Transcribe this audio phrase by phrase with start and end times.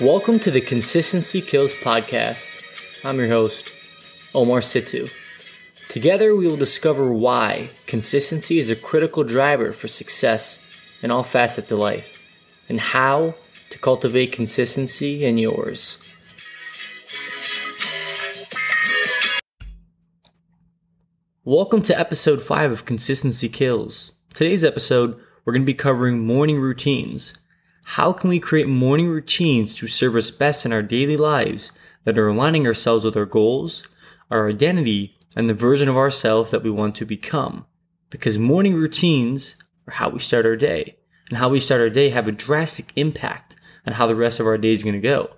[0.00, 3.04] Welcome to the Consistency Kills podcast.
[3.04, 3.68] I'm your host,
[4.32, 5.08] Omar Situ.
[5.88, 10.64] Together, we will discover why consistency is a critical driver for success
[11.02, 12.24] in all facets of life
[12.68, 13.34] and how
[13.70, 16.00] to cultivate consistency in yours.
[21.42, 24.12] Welcome to episode 5 of Consistency Kills.
[24.32, 27.34] Today's episode, we're going to be covering morning routines.
[27.92, 31.72] How can we create morning routines to serve us best in our daily lives
[32.04, 33.88] that are aligning ourselves with our goals,
[34.30, 37.64] our identity, and the version of ourselves that we want to become?
[38.10, 39.56] Because morning routines
[39.86, 40.98] are how we start our day,
[41.30, 43.56] and how we start our day have a drastic impact
[43.86, 45.30] on how the rest of our day is going to go.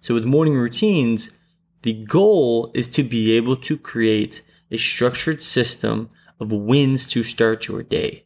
[0.00, 1.36] So with morning routines,
[1.82, 6.08] the goal is to be able to create a structured system
[6.40, 8.24] of wins to start your day.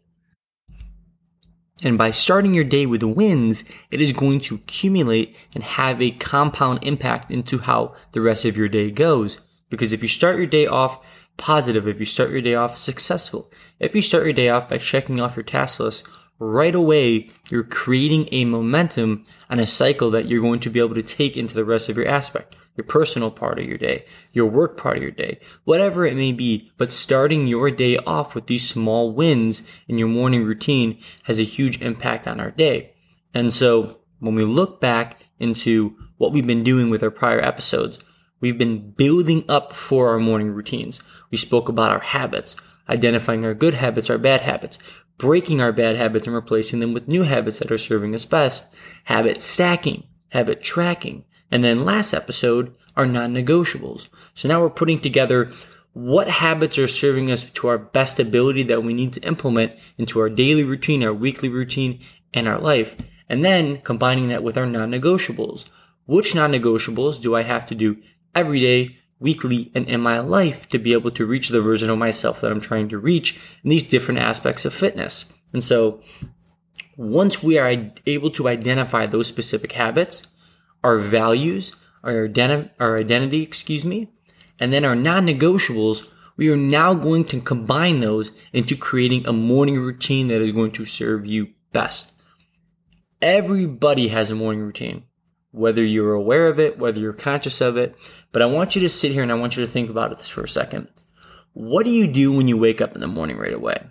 [1.82, 6.12] And by starting your day with wins, it is going to accumulate and have a
[6.12, 9.40] compound impact into how the rest of your day goes.
[9.68, 11.04] Because if you start your day off
[11.36, 14.78] positive, if you start your day off successful, if you start your day off by
[14.78, 16.06] checking off your task list,
[16.38, 20.94] right away, you're creating a momentum and a cycle that you're going to be able
[20.94, 24.46] to take into the rest of your aspect your personal part of your day, your
[24.46, 26.70] work part of your day, whatever it may be.
[26.78, 31.44] But starting your day off with these small wins in your morning routine has a
[31.44, 32.94] huge impact on our day.
[33.34, 37.98] And so when we look back into what we've been doing with our prior episodes,
[38.40, 41.00] we've been building up for our morning routines.
[41.30, 42.56] We spoke about our habits,
[42.88, 44.78] identifying our good habits, our bad habits,
[45.18, 48.66] breaking our bad habits and replacing them with new habits that are serving us best,
[49.04, 54.08] habit stacking, habit tracking, and then last episode are non-negotiables.
[54.34, 55.52] So now we're putting together
[55.92, 60.18] what habits are serving us to our best ability that we need to implement into
[60.18, 62.00] our daily routine, our weekly routine,
[62.32, 62.96] and our life.
[63.28, 65.66] And then combining that with our non-negotiables.
[66.06, 67.98] Which non-negotiables do I have to do
[68.34, 71.98] every day, weekly, and in my life to be able to reach the version of
[71.98, 75.26] myself that I'm trying to reach in these different aspects of fitness?
[75.52, 76.00] And so
[76.96, 80.26] once we are able to identify those specific habits,
[80.82, 81.72] our values,
[82.02, 84.10] our, identi- our identity, excuse me,
[84.58, 89.78] and then our non-negotiables, we are now going to combine those into creating a morning
[89.78, 92.12] routine that is going to serve you best.
[93.20, 95.04] Everybody has a morning routine,
[95.52, 97.94] whether you're aware of it, whether you're conscious of it.
[98.32, 100.28] But I want you to sit here and I want you to think about this
[100.28, 100.88] for a second.
[101.52, 103.86] What do you do when you wake up in the morning right away?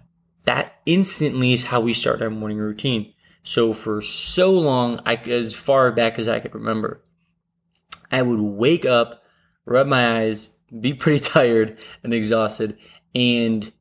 [0.46, 3.13] That instantly is how we start our morning routine.
[3.44, 7.03] So for so long, I, as far back as I could remember,
[8.12, 9.24] I would wake up,
[9.66, 12.78] rub my eyes, be pretty tired and exhausted,
[13.16, 13.72] and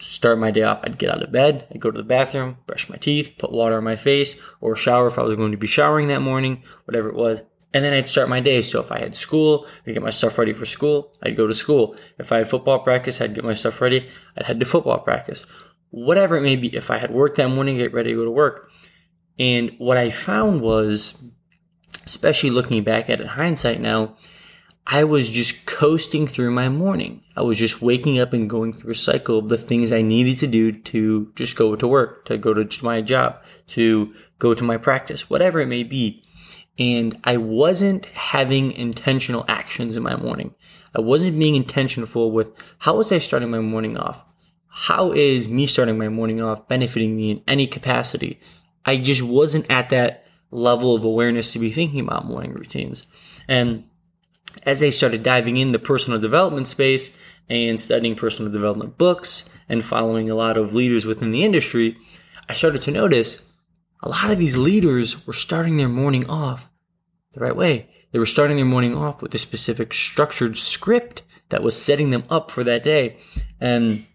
[0.00, 0.80] start my day off.
[0.82, 3.76] I'd get out of bed, I'd go to the bathroom, brush my teeth, put water
[3.76, 7.08] on my face, or shower if I was going to be showering that morning, whatever
[7.08, 7.42] it was.
[7.74, 8.62] And then I'd start my day.
[8.62, 11.12] So if I had school, I'd get my stuff ready for school.
[11.22, 11.96] I'd go to school.
[12.18, 14.08] If I had football practice, I'd get my stuff ready.
[14.36, 15.44] I'd head to football practice.
[15.90, 16.74] Whatever it may be.
[16.74, 18.70] If I had work that morning, get ready to go to work.
[19.38, 21.22] And what I found was,
[22.04, 24.16] especially looking back at it hindsight now,
[24.90, 27.22] I was just coasting through my morning.
[27.36, 30.38] I was just waking up and going through a cycle of the things I needed
[30.38, 34.64] to do to just go to work, to go to my job, to go to
[34.64, 36.24] my practice, whatever it may be.
[36.78, 40.54] And I wasn't having intentional actions in my morning.
[40.96, 44.24] I wasn't being intentional with how was I starting my morning off?
[44.68, 48.40] How is me starting my morning off benefiting me in any capacity?
[48.84, 53.06] I just wasn't at that level of awareness to be thinking about morning routines.
[53.46, 53.84] And
[54.62, 57.14] as I started diving in the personal development space
[57.48, 61.96] and studying personal development books and following a lot of leaders within the industry,
[62.48, 63.42] I started to notice
[64.02, 66.70] a lot of these leaders were starting their morning off
[67.32, 67.88] the right way.
[68.12, 72.24] They were starting their morning off with a specific structured script that was setting them
[72.30, 73.18] up for that day.
[73.60, 74.06] And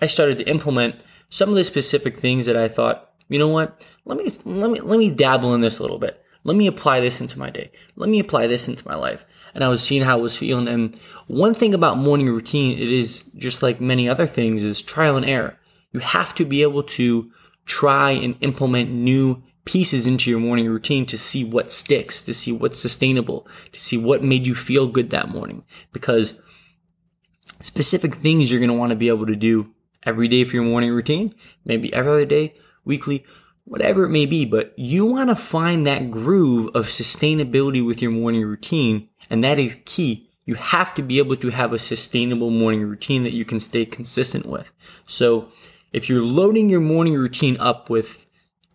[0.00, 0.96] I started to implement
[1.30, 3.80] some of the specific things that I thought you know what?
[4.04, 6.22] Let me let me let me dabble in this a little bit.
[6.44, 7.70] Let me apply this into my day.
[7.96, 9.24] Let me apply this into my life.
[9.54, 10.68] And I was seeing how I was feeling.
[10.68, 15.16] And one thing about morning routine, it is just like many other things, is trial
[15.16, 15.58] and error.
[15.92, 17.30] You have to be able to
[17.66, 22.52] try and implement new pieces into your morning routine to see what sticks, to see
[22.52, 25.64] what's sustainable, to see what made you feel good that morning.
[25.92, 26.40] Because
[27.60, 30.64] specific things you're going to want to be able to do every day for your
[30.64, 31.34] morning routine,
[31.64, 32.54] maybe every other day,
[32.88, 33.24] weekly,
[33.64, 38.10] whatever it may be, but you want to find that groove of sustainability with your
[38.10, 39.08] morning routine.
[39.30, 40.28] And that is key.
[40.44, 43.84] You have to be able to have a sustainable morning routine that you can stay
[43.84, 44.72] consistent with.
[45.06, 45.52] So
[45.92, 48.26] if you're loading your morning routine up with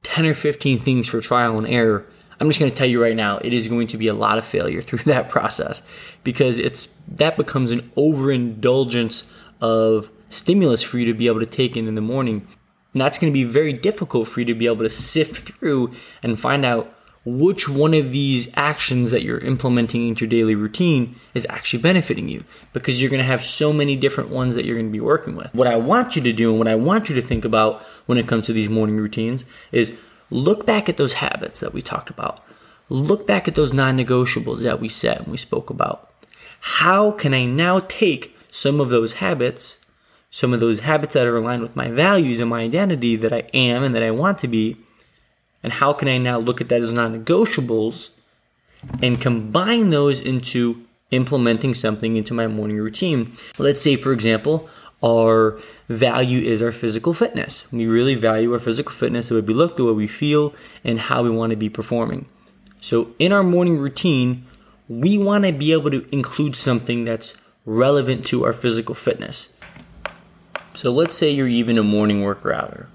[0.04, 2.06] 10 or 15 things for trial and error,
[2.40, 4.38] I'm just going to tell you right now, it is going to be a lot
[4.38, 5.82] of failure through that process
[6.24, 9.32] because it's that becomes an overindulgence
[9.62, 12.48] of stimulus for you to be able to take in in the morning.
[12.94, 15.94] And that's going to be very difficult for you to be able to sift through
[16.22, 16.94] and find out
[17.26, 22.28] which one of these actions that you're implementing into your daily routine is actually benefiting
[22.28, 22.44] you
[22.74, 25.36] because you're going to have so many different ones that you're going to be working
[25.36, 25.54] with.
[25.54, 28.18] What I want you to do and what I want you to think about when
[28.18, 29.98] it comes to these morning routines is
[30.30, 32.44] look back at those habits that we talked about.
[32.90, 36.12] Look back at those non negotiables that we said and we spoke about.
[36.60, 39.80] How can I now take some of those habits,
[40.34, 43.48] some of those habits that are aligned with my values and my identity that I
[43.54, 44.76] am and that I want to be,
[45.62, 48.10] and how can I now look at that as non negotiables
[49.04, 53.38] and combine those into implementing something into my morning routine?
[53.60, 54.68] Let's say, for example,
[55.04, 57.72] our value is our physical fitness.
[57.72, 60.98] We really value our physical fitness, the way we look, the way we feel, and
[60.98, 62.26] how we want to be performing.
[62.82, 64.48] So, in our morning routine,
[64.90, 67.36] we want to be able to include something that's
[67.68, 69.50] relevant to our physical fitness.
[70.74, 72.88] So, let's say you're even a morning worker outer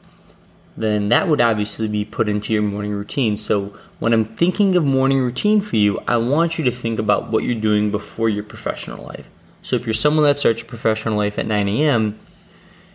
[0.78, 3.36] then that would obviously be put into your morning routine.
[3.36, 7.30] So when I'm thinking of morning routine for you, I want you to think about
[7.30, 9.28] what you're doing before your professional life.
[9.60, 12.18] So if you're someone that starts your professional life at 9 a.m.,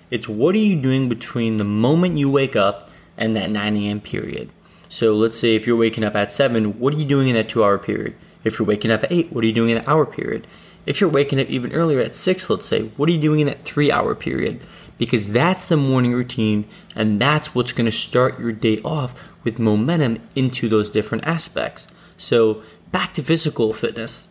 [0.09, 3.99] it's what are you doing between the moment you wake up and that 9 a.m.
[3.99, 4.49] period.
[4.87, 7.49] So let's say if you're waking up at 7, what are you doing in that
[7.49, 8.15] two hour period?
[8.43, 10.47] If you're waking up at 8, what are you doing in that hour period?
[10.85, 13.47] If you're waking up even earlier at 6, let's say, what are you doing in
[13.47, 14.61] that three hour period?
[14.97, 19.13] Because that's the morning routine and that's what's going to start your day off
[19.43, 21.87] with momentum into those different aspects.
[22.17, 24.27] So, back to physical fitness.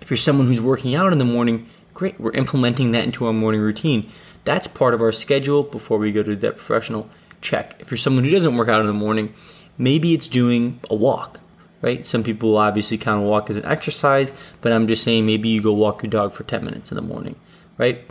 [0.00, 3.32] If you're someone who's working out in the morning, great, we're implementing that into our
[3.32, 4.10] morning routine.
[4.44, 7.08] That's part of our schedule before we go to that professional
[7.40, 7.76] check.
[7.78, 9.34] If you're someone who doesn't work out in the morning,
[9.78, 11.40] maybe it's doing a walk
[11.82, 12.06] right?
[12.06, 15.60] Some people obviously count a walk as an exercise, but I'm just saying maybe you
[15.60, 17.36] go walk your dog for 10 minutes in the morning,
[17.78, 18.04] right?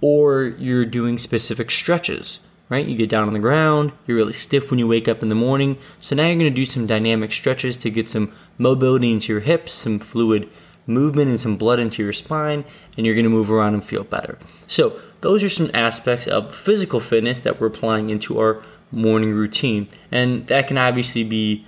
[0.00, 2.86] Or you're doing specific stretches, right?
[2.86, 5.34] You get down on the ground, you're really stiff when you wake up in the
[5.34, 5.78] morning.
[6.00, 9.40] So now you're going to do some dynamic stretches to get some mobility into your
[9.40, 10.48] hips, some fluid
[10.86, 12.64] movement and some blood into your spine,
[12.96, 14.38] and you're going to move around and feel better.
[14.66, 19.88] So, those are some aspects of physical fitness that we're applying into our morning routine.
[20.10, 21.66] And that can obviously be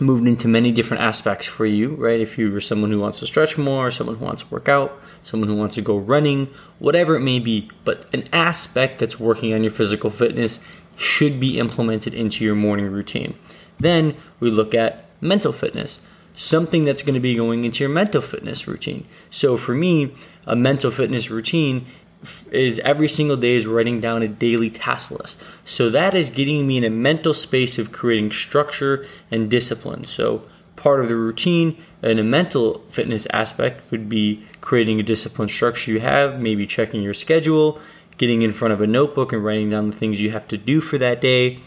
[0.00, 2.20] moved into many different aspects for you, right?
[2.20, 5.48] If you're someone who wants to stretch more, someone who wants to work out, someone
[5.48, 6.48] who wants to go running,
[6.78, 10.60] whatever it may be, but an aspect that's working on your physical fitness
[10.96, 13.34] should be implemented into your morning routine.
[13.78, 16.00] Then we look at mental fitness,
[16.34, 19.06] something that's going to be going into your mental fitness routine.
[19.30, 20.14] So for me,
[20.46, 21.86] a mental fitness routine
[22.50, 25.42] is every single day is writing down a daily task list.
[25.64, 30.04] So that is getting me in a mental space of creating structure and discipline.
[30.04, 30.42] So
[30.76, 35.90] part of the routine in a mental fitness aspect could be creating a disciplined structure
[35.90, 37.80] you have, maybe checking your schedule,
[38.18, 40.80] getting in front of a notebook and writing down the things you have to do
[40.80, 41.60] for that day,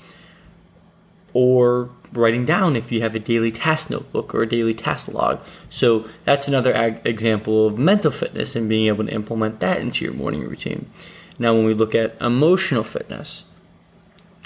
[1.34, 5.42] or writing down if you have a daily task notebook or a daily task log.
[5.70, 10.06] So that's another ag- example of mental fitness and being able to implement that into
[10.06, 10.90] your morning routine.
[11.40, 13.46] Now, when we look at emotional fitness,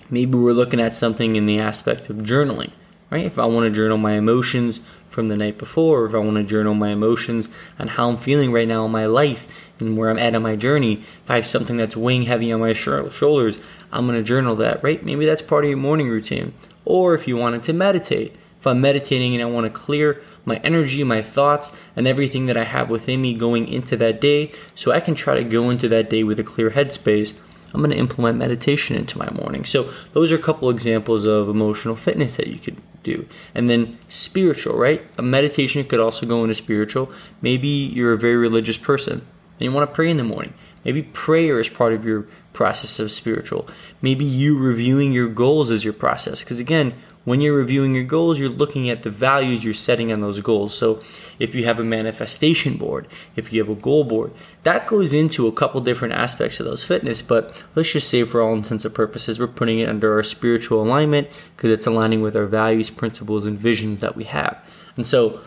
[0.09, 2.71] maybe we're looking at something in the aspect of journaling,
[3.09, 3.25] right?
[3.25, 6.37] If I want to journal my emotions from the night before, or if I want
[6.37, 7.47] to journal my emotions
[7.79, 9.47] on how I'm feeling right now in my life
[9.79, 12.59] and where I'm at on my journey, if I have something that's weighing heavy on
[12.59, 13.59] my shoulders,
[13.91, 15.03] I'm going to journal that, right?
[15.03, 16.53] Maybe that's part of your morning routine
[16.85, 18.35] or if you wanted to meditate.
[18.59, 22.57] If I'm meditating and I want to clear my energy, my thoughts, and everything that
[22.57, 25.89] I have within me going into that day, so I can try to go into
[25.89, 27.33] that day with a clear headspace,
[27.73, 29.65] I'm going to implement meditation into my morning.
[29.65, 33.25] So, those are a couple examples of emotional fitness that you could do.
[33.55, 35.01] And then spiritual, right?
[35.17, 37.11] A meditation could also go into spiritual.
[37.41, 39.25] Maybe you're a very religious person
[39.61, 40.53] and you want to pray in the morning.
[40.83, 43.67] Maybe prayer is part of your process of spiritual.
[44.01, 46.43] Maybe you reviewing your goals is your process.
[46.43, 50.21] Because again, when you're reviewing your goals, you're looking at the values you're setting on
[50.21, 50.75] those goals.
[50.75, 51.01] So
[51.37, 54.31] if you have a manifestation board, if you have a goal board,
[54.63, 57.21] that goes into a couple different aspects of those fitness.
[57.21, 60.81] But let's just say, for all intents and purposes, we're putting it under our spiritual
[60.81, 64.57] alignment because it's aligning with our values, principles, and visions that we have.
[64.95, 65.41] And so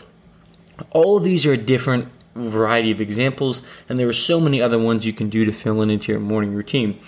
[0.91, 5.05] all of these are different variety of examples, and there are so many other ones
[5.05, 6.99] you can do to fill in into your morning routine.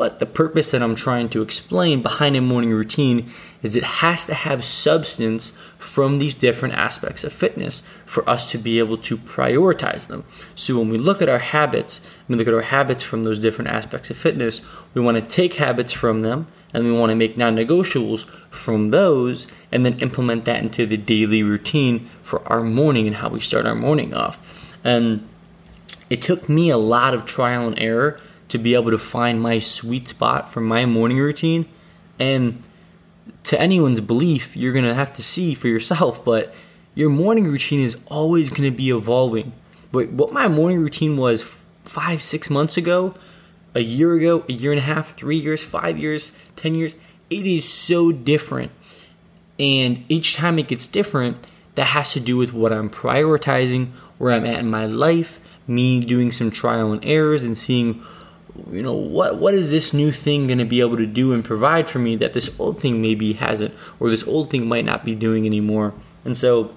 [0.00, 3.30] But the purpose that I'm trying to explain behind a morning routine
[3.62, 8.56] is it has to have substance from these different aspects of fitness for us to
[8.56, 10.24] be able to prioritize them.
[10.54, 13.70] So when we look at our habits, we look at our habits from those different
[13.70, 14.62] aspects of fitness,
[14.94, 18.92] we want to take habits from them and we want to make non negotiables from
[18.92, 23.40] those and then implement that into the daily routine for our morning and how we
[23.40, 24.59] start our morning off.
[24.84, 25.28] And
[26.08, 29.58] it took me a lot of trial and error to be able to find my
[29.58, 31.66] sweet spot for my morning routine.
[32.18, 32.62] And
[33.44, 36.54] to anyone's belief, you're going to have to see for yourself, but
[36.94, 39.52] your morning routine is always going to be evolving.
[39.92, 41.42] But what my morning routine was
[41.84, 43.14] five, six months ago,
[43.74, 46.96] a year ago, a year and a half, three years, five years, 10 years,
[47.28, 48.72] it is so different.
[49.58, 51.46] And each time it gets different,
[51.76, 55.98] that has to do with what I'm prioritizing, where I'm at in my life, me
[55.98, 58.04] doing some trial and errors and seeing
[58.70, 61.42] you know what what is this new thing going to be able to do and
[61.42, 65.06] provide for me that this old thing maybe hasn't or this old thing might not
[65.06, 65.94] be doing anymore.
[66.24, 66.74] And so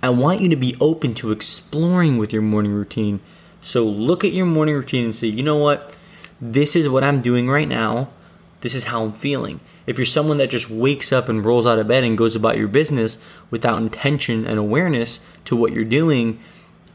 [0.00, 3.18] i want you to be open to exploring with your morning routine.
[3.60, 5.96] So look at your morning routine and say you know what?
[6.40, 8.10] This is what i'm doing right now.
[8.60, 11.78] This is how i'm feeling if you're someone that just wakes up and rolls out
[11.78, 13.18] of bed and goes about your business
[13.50, 16.38] without intention and awareness to what you're doing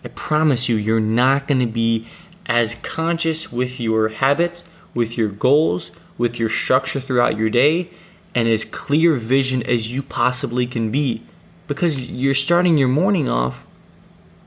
[0.04, 2.08] I promise you, you're not going to be
[2.46, 7.90] as conscious with your habits, with your goals, with your structure throughout your day,
[8.36, 11.24] and as clear vision as you possibly can be
[11.68, 13.64] because you're starting your morning off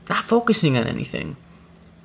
[0.09, 1.35] not focusing on anything.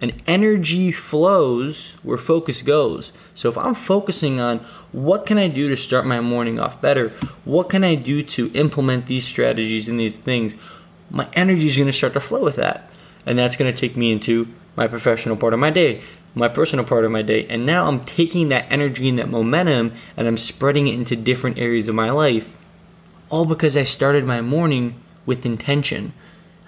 [0.03, 3.13] And energy flows where focus goes.
[3.37, 4.59] So if I'm focusing on
[4.91, 7.11] what can I do to start my morning off better,
[7.45, 10.57] what can I do to implement these strategies and these things,
[11.09, 12.91] my energy is going to start to flow with that.
[13.25, 16.03] And that's going to take me into my professional part of my day,
[16.35, 17.47] my personal part of my day.
[17.47, 21.59] And now I'm taking that energy and that momentum and I'm spreading it into different
[21.59, 22.49] areas of my life.
[23.31, 26.13] All because I started my morning with intention.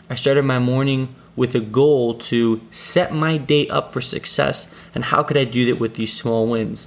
[0.08, 4.72] I started my morning with a goal to set my day up for success.
[4.94, 6.86] And how could I do that with these small wins?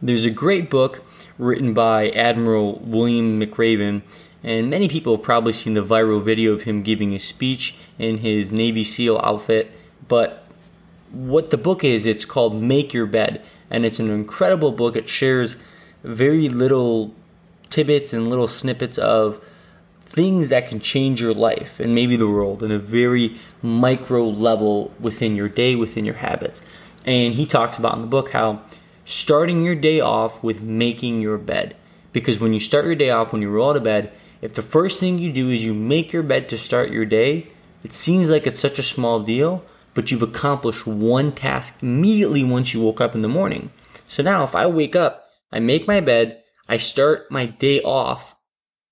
[0.00, 1.02] There's a great book
[1.38, 4.02] written by Admiral William McRaven
[4.46, 8.18] and many people have probably seen the viral video of him giving a speech in
[8.18, 9.72] his Navy SEAL outfit.
[10.06, 10.44] But
[11.10, 13.42] what the book is, it's called Make Your Bed.
[13.70, 14.94] And it's an incredible book.
[14.94, 15.56] It shares
[16.04, 17.12] very little
[17.70, 19.44] tidbits and little snippets of
[20.16, 24.90] things that can change your life and maybe the world in a very micro level
[24.98, 26.62] within your day, within your habits.
[27.04, 28.62] And he talks about in the book how
[29.04, 31.76] starting your day off with making your bed.
[32.14, 34.62] Because when you start your day off, when you roll out of bed, if the
[34.62, 37.48] first thing you do is you make your bed to start your day,
[37.84, 42.72] it seems like it's such a small deal, but you've accomplished one task immediately once
[42.72, 43.70] you woke up in the morning.
[44.08, 48.34] So now if I wake up, I make my bed, I start my day off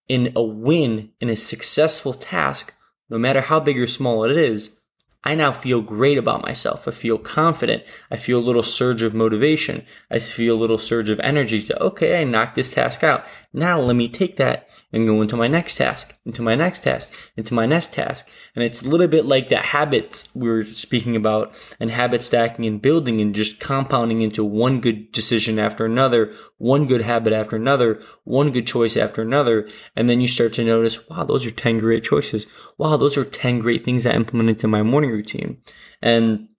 [0.09, 2.75] in a win, in a successful task,
[3.09, 4.81] no matter how big or small it is,
[5.27, 6.87] I now feel great about myself.
[6.87, 7.83] I feel confident.
[8.11, 9.87] I feel a little surge of motivation.
[10.11, 13.25] I feel a little surge of energy to, okay, I knocked this task out.
[13.53, 17.13] Now let me take that and go into my next task, into my next task,
[17.37, 18.31] into my next task.
[18.55, 22.65] And it's a little bit like that habit we were speaking about and habit stacking
[22.65, 27.57] and building and just compounding into one good decision after another, one good habit after
[27.57, 29.69] another, one good choice after another.
[29.97, 32.47] And then you start to notice, wow, those are 10 great choices.
[32.79, 35.61] Wow, those are 10 great things I implemented into my morning routine.
[36.01, 36.51] And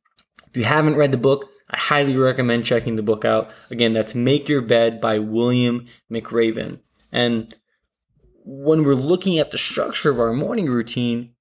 [0.49, 3.55] if you haven't read the book, I highly recommend checking the book out.
[3.71, 6.79] Again, that's Make Your Bed by William McRaven.
[7.13, 7.55] And
[8.45, 11.31] when we're looking at the structure of our morning routine,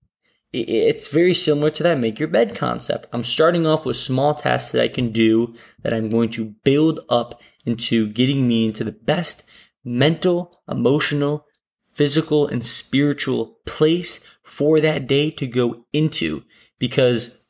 [0.52, 3.06] it's very similar to that make your bed concept.
[3.12, 7.00] I'm starting off with small tasks that I can do that I'm going to build
[7.08, 9.44] up into getting me into the best
[9.84, 11.44] mental, emotional,
[11.92, 16.44] physical, and spiritual place for that day to go into
[16.78, 17.43] because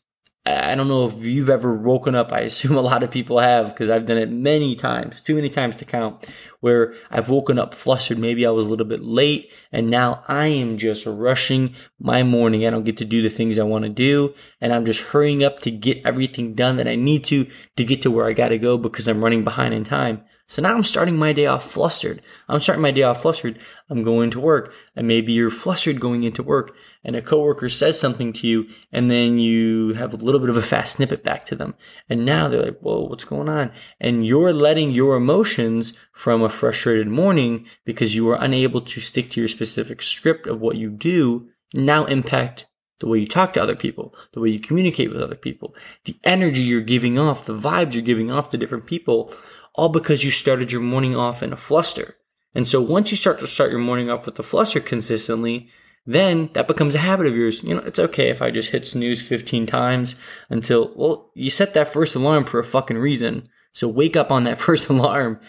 [0.46, 2.30] I don't know if you've ever woken up.
[2.30, 5.48] I assume a lot of people have because I've done it many times, too many
[5.48, 6.26] times to count,
[6.60, 8.18] where I've woken up flustered.
[8.18, 12.66] Maybe I was a little bit late and now I am just rushing my morning.
[12.66, 15.42] I don't get to do the things I want to do and I'm just hurrying
[15.42, 18.48] up to get everything done that I need to to get to where I got
[18.48, 20.24] to go because I'm running behind in time.
[20.46, 22.20] So now I'm starting my day off flustered.
[22.48, 23.58] I'm starting my day off flustered.
[23.88, 27.98] I'm going to work and maybe you're flustered going into work and a coworker says
[27.98, 31.46] something to you and then you have a little bit of a fast snippet back
[31.46, 31.74] to them.
[32.10, 33.72] And now they're like, whoa, what's going on?
[33.98, 39.30] And you're letting your emotions from a frustrated morning because you were unable to stick
[39.30, 42.66] to your specific script of what you do now impact
[43.00, 45.74] the way you talk to other people, the way you communicate with other people,
[46.04, 49.32] the energy you're giving off, the vibes you're giving off to different people
[49.74, 52.16] all because you started your morning off in a fluster.
[52.54, 55.68] And so once you start to start your morning off with a fluster consistently,
[56.06, 57.62] then that becomes a habit of yours.
[57.62, 60.16] You know, it's okay if I just hit snooze 15 times
[60.48, 63.48] until, well, you set that first alarm for a fucking reason.
[63.72, 65.40] So wake up on that first alarm.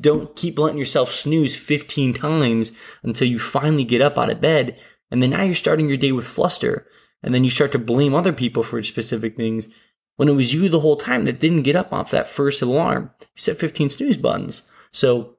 [0.00, 2.72] Don't keep letting yourself snooze 15 times
[3.02, 4.78] until you finally get up out of bed.
[5.10, 6.86] And then now you're starting your day with fluster.
[7.22, 9.68] And then you start to blame other people for specific things
[10.22, 13.10] when it was you the whole time that didn't get up off that first alarm.
[13.20, 14.70] You set 15 snooze buttons.
[14.92, 15.34] So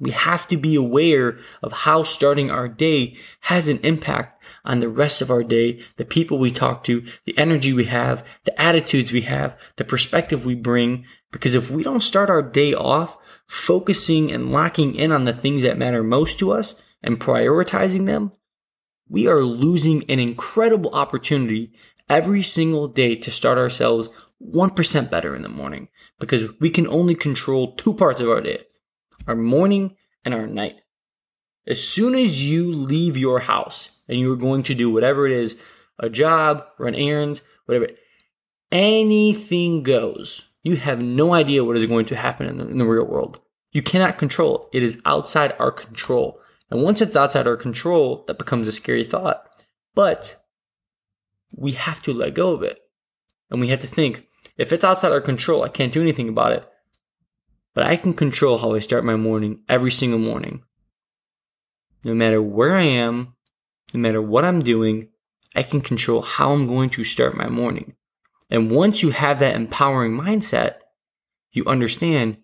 [0.00, 4.88] we have to be aware of how starting our day has an impact on the
[4.88, 9.12] rest of our day, the people we talk to, the energy we have, the attitudes
[9.12, 11.04] we have, the perspective we bring.
[11.30, 13.16] Because if we don't start our day off
[13.46, 18.32] focusing and locking in on the things that matter most to us and prioritizing them,
[19.08, 21.70] we are losing an incredible opportunity
[22.08, 24.08] every single day to start ourselves
[24.42, 25.88] 1% better in the morning
[26.20, 28.62] because we can only control two parts of our day
[29.26, 30.76] our morning and our night.
[31.66, 35.56] As soon as you leave your house and you're going to do whatever it is
[35.98, 37.88] a job, run errands, whatever
[38.70, 40.48] anything goes.
[40.62, 43.40] You have no idea what is going to happen in the, in the real world.
[43.72, 44.78] You cannot control it.
[44.78, 46.40] It is outside our control.
[46.70, 49.48] And once it's outside our control, that becomes a scary thought.
[49.94, 50.44] But
[51.52, 52.80] we have to let go of it.
[53.50, 54.26] And we have to think
[54.56, 56.68] if it's outside our control, I can't do anything about it.
[57.74, 60.62] But I can control how I start my morning every single morning.
[62.04, 63.34] No matter where I am,
[63.92, 65.08] no matter what I'm doing,
[65.54, 67.94] I can control how I'm going to start my morning.
[68.50, 70.76] And once you have that empowering mindset,
[71.52, 72.38] you understand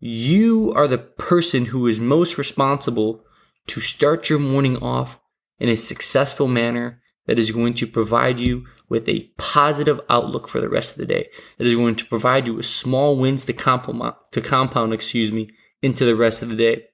[0.00, 3.24] you are the person who is most responsible
[3.68, 5.18] to start your morning off
[5.58, 10.60] in a successful manner that is going to provide you with a positive outlook for
[10.60, 11.28] the rest of the day.
[11.58, 15.50] That is going to provide you with small wins to compound, to compound, excuse me,
[15.82, 16.84] into the rest of the day.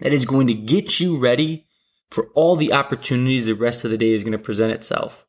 [0.00, 1.66] That is going to get you ready
[2.10, 5.26] for all the opportunities the rest of the day is going to present itself.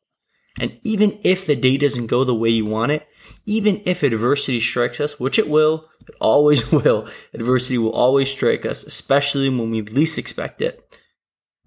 [0.58, 3.06] And even if the day doesn't go the way you want it,
[3.44, 8.64] even if adversity strikes us, which it will, it always will, adversity will always strike
[8.64, 10.98] us, especially when we least expect it.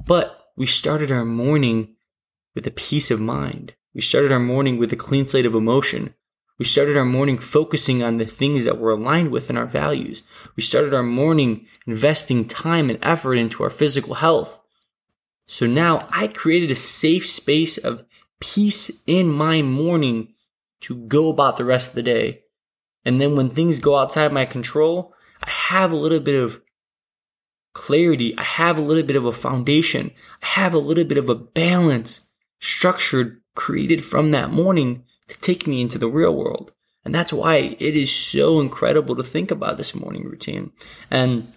[0.05, 1.95] But we started our morning
[2.55, 3.75] with a peace of mind.
[3.93, 6.13] We started our morning with a clean slate of emotion.
[6.57, 10.23] We started our morning focusing on the things that we're aligned with in our values.
[10.55, 14.59] We started our morning investing time and effort into our physical health.
[15.47, 18.05] So now I created a safe space of
[18.39, 20.33] peace in my morning
[20.81, 22.43] to go about the rest of the day.
[23.05, 26.61] And then when things go outside my control, I have a little bit of
[27.73, 28.37] clarity.
[28.37, 30.11] I have a little bit of a foundation.
[30.43, 32.28] I have a little bit of a balance
[32.59, 36.73] structured, created from that morning to take me into the real world.
[37.05, 40.71] And that's why it is so incredible to think about this morning routine.
[41.09, 41.51] And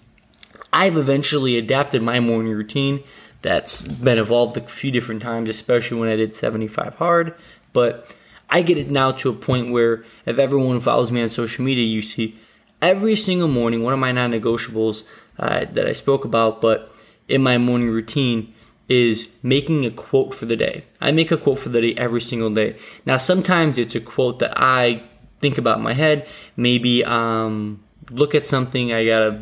[0.73, 3.03] I've eventually adapted my morning routine
[3.43, 7.35] that's been evolved a few different times, especially when I did 75 hard.
[7.73, 8.15] But
[8.49, 11.85] I get it now to a point where if everyone follows me on social media,
[11.85, 12.39] you see
[12.81, 15.05] every single morning, one of my non negotiables
[15.39, 16.95] uh, that I spoke about, but
[17.29, 18.55] in my morning routine
[18.93, 20.85] is making a quote for the day.
[21.01, 22.77] I make a quote for the day every single day.
[23.07, 25.03] Now, sometimes it's a quote that I
[25.41, 26.27] think about in my head.
[26.57, 28.93] Maybe um, look at something.
[28.93, 29.35] I got a,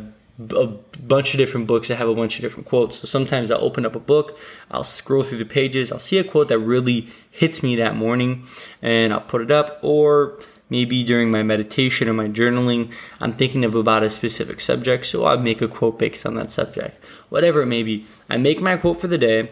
[0.55, 0.67] a
[1.13, 2.97] bunch of different books that have a bunch of different quotes.
[2.99, 4.37] So sometimes I'll open up a book,
[4.69, 8.47] I'll scroll through the pages, I'll see a quote that really hits me that morning,
[8.81, 9.79] and I'll put it up.
[9.81, 10.39] Or
[10.71, 15.25] maybe during my meditation or my journaling, I'm thinking of about a specific subject, so
[15.25, 17.03] I'll make a quote based on that subject.
[17.29, 19.51] Whatever it may be, I make my quote for the day,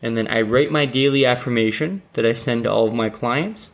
[0.00, 3.72] and then I write my daily affirmation that I send to all of my clients.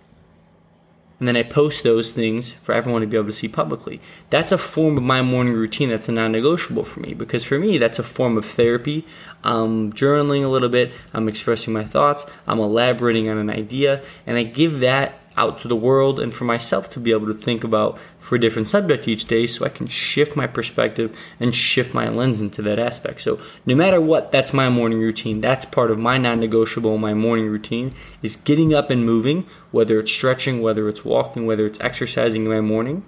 [1.18, 4.00] And then I post those things for everyone to be able to see publicly.
[4.30, 7.58] That's a form of my morning routine that's a non negotiable for me because for
[7.58, 9.04] me, that's a form of therapy.
[9.42, 14.38] I'm journaling a little bit, I'm expressing my thoughts, I'm elaborating on an idea, and
[14.38, 17.62] I give that out to the world and for myself to be able to think
[17.62, 21.94] about for a different subject each day so I can shift my perspective and shift
[21.94, 23.20] my lens into that aspect.
[23.20, 25.40] So no matter what, that's my morning routine.
[25.40, 30.12] That's part of my non-negotiable my morning routine is getting up and moving, whether it's
[30.12, 33.04] stretching, whether it's walking, whether it's exercising in my morning,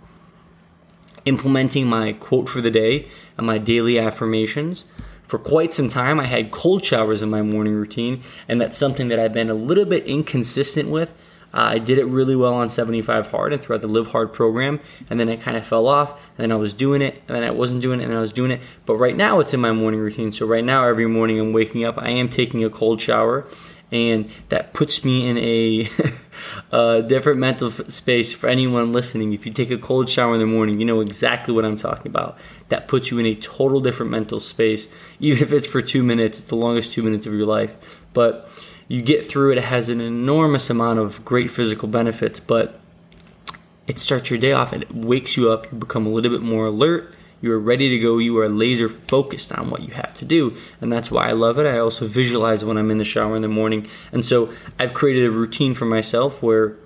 [1.25, 4.85] implementing my quote for the day and my daily affirmations.
[5.25, 9.09] For quite some time, I had cold showers in my morning routine, and that's something
[9.09, 11.13] that I've been a little bit inconsistent with
[11.53, 14.81] uh, I did it really well on 75 hard and throughout the Live Hard program,
[15.09, 16.13] and then it kind of fell off.
[16.13, 18.23] And then I was doing it, and then I wasn't doing it, and then I
[18.23, 18.61] was doing it.
[18.87, 20.33] But right now, it's in my morning routine.
[20.33, 23.47] So right now, every morning I'm waking up, I am taking a cold shower,
[23.91, 25.89] and that puts me in a,
[26.77, 29.33] a different mental space for anyone listening.
[29.33, 32.07] If you take a cold shower in the morning, you know exactly what I'm talking
[32.07, 32.39] about.
[32.69, 34.87] That puts you in a total different mental space,
[35.19, 36.39] even if it's for two minutes.
[36.39, 37.77] It's the longest two minutes of your life,
[38.13, 38.49] but
[38.91, 39.59] you get through it.
[39.59, 42.81] It has an enormous amount of great physical benefits, but
[43.87, 45.71] it starts your day off and it wakes you up.
[45.71, 47.15] You become a little bit more alert.
[47.41, 48.19] You are ready to go.
[48.19, 50.57] You are laser focused on what you have to do.
[50.81, 51.67] And that's why I love it.
[51.67, 53.87] I also visualize when I'm in the shower in the morning.
[54.11, 56.77] And so I've created a routine for myself where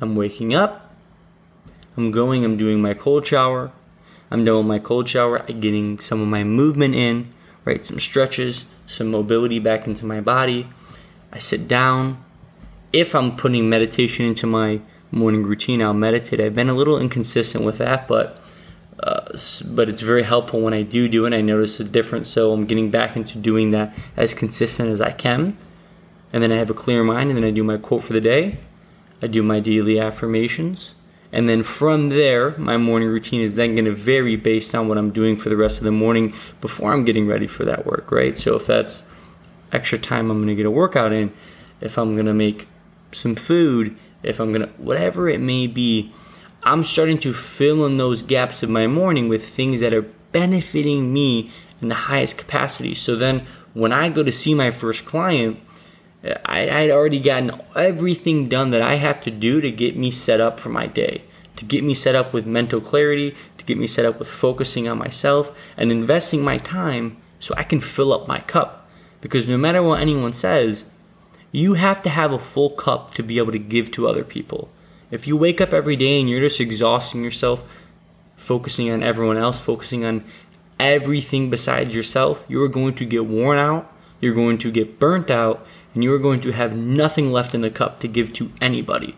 [0.00, 0.92] I'm waking up,
[1.96, 3.70] I'm going, I'm doing my cold shower.
[4.28, 7.32] I'm doing my cold shower, I'm getting some of my movement in,
[7.64, 7.86] right?
[7.86, 10.66] Some stretches, some mobility back into my body.
[11.34, 12.24] I sit down.
[12.92, 16.40] If I'm putting meditation into my morning routine, I'll meditate.
[16.40, 18.40] I've been a little inconsistent with that, but
[19.02, 19.36] uh,
[19.72, 21.34] but it's very helpful when I do do it.
[21.34, 25.10] I notice a difference, so I'm getting back into doing that as consistent as I
[25.10, 25.58] can.
[26.32, 28.20] And then I have a clear mind, and then I do my quote for the
[28.20, 28.58] day.
[29.20, 30.94] I do my daily affirmations.
[31.32, 34.98] And then from there, my morning routine is then going to vary based on what
[34.98, 38.12] I'm doing for the rest of the morning before I'm getting ready for that work,
[38.12, 38.38] right?
[38.38, 39.02] So if that's
[39.74, 41.32] extra time I'm going to get a workout in,
[41.80, 42.68] if I'm going to make
[43.12, 46.12] some food, if I'm going to, whatever it may be,
[46.62, 51.12] I'm starting to fill in those gaps of my morning with things that are benefiting
[51.12, 51.50] me
[51.82, 52.94] in the highest capacity.
[52.94, 55.60] So then when I go to see my first client,
[56.24, 60.40] I, I'd already gotten everything done that I have to do to get me set
[60.40, 61.24] up for my day,
[61.56, 64.88] to get me set up with mental clarity, to get me set up with focusing
[64.88, 68.83] on myself and investing my time so I can fill up my cup.
[69.24, 70.84] Because no matter what anyone says,
[71.50, 74.68] you have to have a full cup to be able to give to other people.
[75.10, 77.62] If you wake up every day and you're just exhausting yourself,
[78.36, 80.24] focusing on everyone else, focusing on
[80.78, 85.30] everything besides yourself, you are going to get worn out, you're going to get burnt
[85.30, 88.52] out, and you are going to have nothing left in the cup to give to
[88.60, 89.16] anybody.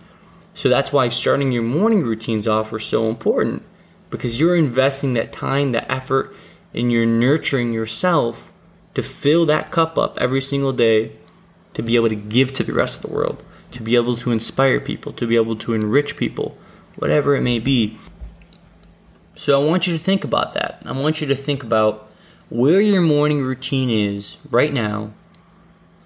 [0.55, 3.65] So that's why starting your morning routines off are so important
[4.11, 6.33] because you're investing that time, that effort,
[6.73, 8.46] and you're nurturing yourself
[8.97, 11.13] to fill that cup up every single day
[11.73, 13.45] to be able to give to the rest of the world
[13.77, 16.57] to be able to inspire people, to be able to enrich people,
[16.97, 17.99] whatever it may be.
[19.35, 20.83] So I want you to think about that.
[20.85, 22.11] I want you to think about
[22.49, 25.13] where your morning routine is right now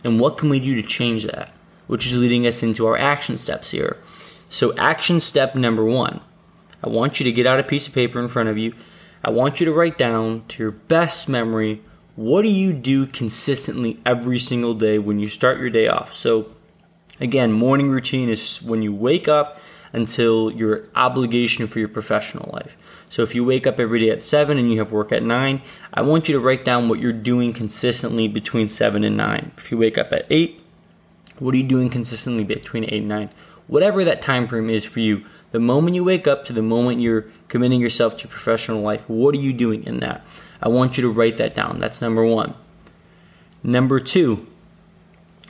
[0.03, 1.53] and what can we do to change that,
[1.87, 3.99] which is leading us into our action steps here.
[4.49, 6.21] So, action step number one
[6.83, 8.75] I want you to get out a piece of paper in front of you.
[9.23, 11.83] I want you to write down to your best memory
[12.17, 16.13] what do you do consistently every single day when you start your day off.
[16.13, 16.55] So,
[17.21, 19.61] Again, morning routine is when you wake up
[19.93, 22.77] until your obligation for your professional life.
[23.11, 25.61] So if you wake up every day at 7 and you have work at 9,
[25.93, 29.53] I want you to write down what you're doing consistently between 7 and 9.
[29.59, 30.61] If you wake up at 8,
[31.39, 33.31] what are you doing consistently between 8 and 9?
[33.67, 37.01] Whatever that time frame is for you, the moment you wake up to the moment
[37.01, 40.25] you're committing yourself to professional life, what are you doing in that?
[40.63, 41.79] I want you to write that down.
[41.79, 42.55] That's number one.
[43.63, 44.47] Number two,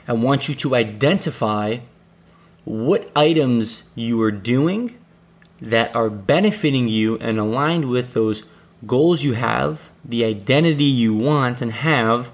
[0.07, 1.79] I want you to identify
[2.65, 4.97] what items you are doing
[5.61, 8.43] that are benefiting you and aligned with those
[8.85, 12.31] goals you have, the identity you want and have,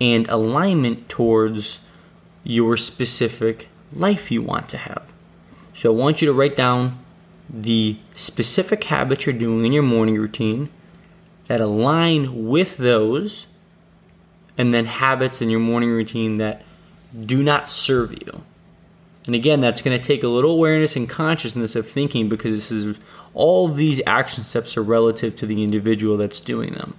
[0.00, 1.80] and alignment towards
[2.42, 5.12] your specific life you want to have.
[5.72, 6.98] So I want you to write down
[7.48, 10.68] the specific habits you're doing in your morning routine
[11.52, 13.46] that align with those,
[14.56, 16.64] and then habits in your morning routine that
[17.26, 18.42] do not serve you.
[19.26, 22.72] And again, that's going to take a little awareness and consciousness of thinking because this
[22.72, 22.98] is
[23.34, 26.94] all these action steps are relative to the individual that's doing them.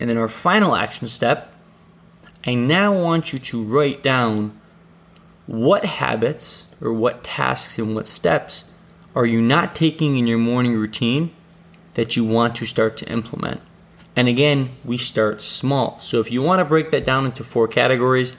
[0.00, 1.54] And then our final action step,
[2.44, 4.60] I now want you to write down
[5.46, 8.64] what habits or what tasks and what steps
[9.14, 11.32] are you not taking in your morning routine
[11.98, 13.60] that you want to start to implement.
[14.14, 15.98] And again, we start small.
[15.98, 18.36] So if you want to break that down into four categories,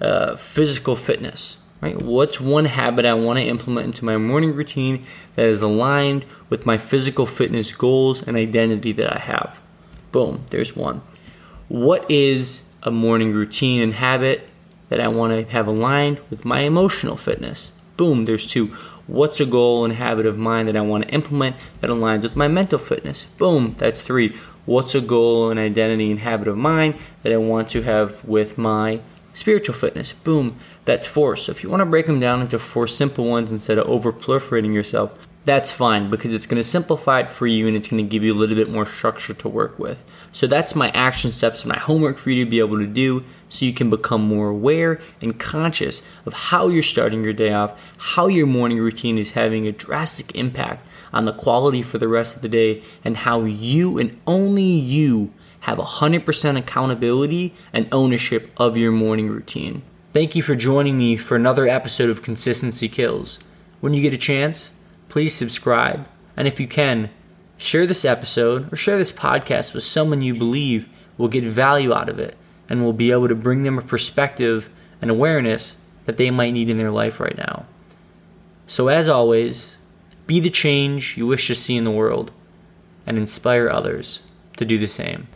[0.00, 2.02] uh, physical fitness, right?
[2.02, 5.04] What's one habit I want to implement into my morning routine
[5.36, 9.60] that is aligned with my physical fitness goals and identity that I have?
[10.10, 11.00] Boom, there's one.
[11.68, 14.48] What is a morning routine and habit
[14.88, 17.70] that I want to have aligned with my emotional fitness?
[17.96, 18.76] Boom, there's two.
[19.06, 22.36] What's a goal and habit of mine that I want to implement that aligns with
[22.36, 23.24] my mental fitness?
[23.38, 27.70] Boom, that's three what's a goal and identity and habit of mine that I want
[27.70, 29.00] to have with my
[29.32, 30.12] spiritual fitness.
[30.12, 31.36] Boom, that's four.
[31.36, 34.12] So if you want to break them down into four simple ones instead of over
[34.12, 38.04] proliferating yourself, that's fine because it's going to simplify it for you and it's going
[38.04, 40.04] to give you a little bit more structure to work with.
[40.32, 43.64] So that's my action steps, my homework for you to be able to do so
[43.64, 48.26] you can become more aware and conscious of how you're starting your day off, how
[48.26, 52.42] your morning routine is having a drastic impact on the quality for the rest of
[52.42, 58.90] the day, and how you and only you have 100% accountability and ownership of your
[58.90, 59.82] morning routine.
[60.12, 63.38] Thank you for joining me for another episode of Consistency Kills.
[63.80, 64.72] When you get a chance,
[65.08, 66.08] please subscribe.
[66.36, 67.10] And if you can,
[67.56, 72.08] share this episode or share this podcast with someone you believe will get value out
[72.08, 72.36] of it
[72.68, 74.68] and will be able to bring them a perspective
[75.00, 77.66] and awareness that they might need in their life right now.
[78.66, 79.76] So, as always,
[80.26, 82.32] be the change you wish to see in the world
[83.06, 84.22] and inspire others
[84.56, 85.28] to do the same.